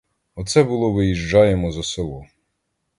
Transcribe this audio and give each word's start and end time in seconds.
Оце 0.35 0.63
було 0.63 0.91
виїжджаємо 0.93 1.71
за 1.71 1.83
село. 1.83 2.25